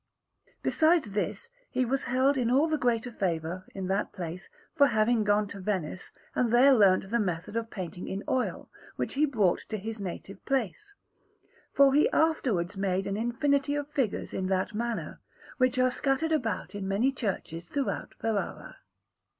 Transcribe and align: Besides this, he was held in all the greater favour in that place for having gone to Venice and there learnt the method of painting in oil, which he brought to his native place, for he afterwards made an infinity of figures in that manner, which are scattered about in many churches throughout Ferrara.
Besides 0.63 1.11
this, 1.11 1.51
he 1.69 1.85
was 1.85 2.05
held 2.05 2.35
in 2.35 2.49
all 2.49 2.67
the 2.67 2.75
greater 2.79 3.11
favour 3.11 3.67
in 3.75 3.85
that 3.89 4.13
place 4.13 4.49
for 4.73 4.87
having 4.87 5.23
gone 5.23 5.47
to 5.49 5.59
Venice 5.59 6.11
and 6.33 6.49
there 6.51 6.73
learnt 6.73 7.11
the 7.11 7.19
method 7.19 7.55
of 7.55 7.69
painting 7.69 8.07
in 8.07 8.23
oil, 8.27 8.67
which 8.95 9.13
he 9.13 9.27
brought 9.27 9.59
to 9.69 9.77
his 9.77 10.01
native 10.01 10.43
place, 10.43 10.95
for 11.71 11.93
he 11.93 12.09
afterwards 12.09 12.75
made 12.75 13.05
an 13.05 13.15
infinity 13.15 13.75
of 13.75 13.91
figures 13.91 14.33
in 14.33 14.47
that 14.47 14.73
manner, 14.73 15.19
which 15.59 15.77
are 15.77 15.91
scattered 15.91 16.31
about 16.31 16.73
in 16.73 16.87
many 16.87 17.11
churches 17.11 17.69
throughout 17.69 18.15
Ferrara. 18.15 18.77